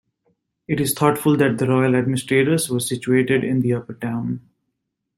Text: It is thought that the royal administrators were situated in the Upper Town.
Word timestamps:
It 0.67 0.81
is 0.81 0.95
thought 0.95 1.21
that 1.23 1.59
the 1.59 1.67
royal 1.67 1.95
administrators 1.95 2.71
were 2.71 2.79
situated 2.79 3.43
in 3.43 3.61
the 3.61 3.75
Upper 3.75 3.93
Town. 3.93 4.41